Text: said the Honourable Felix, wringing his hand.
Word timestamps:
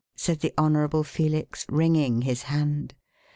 said 0.15 0.39
the 0.39 0.51
Honourable 0.57 1.03
Felix, 1.03 1.63
wringing 1.69 2.23
his 2.23 2.41
hand. 2.49 2.95